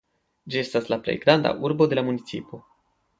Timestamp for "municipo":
2.09-2.61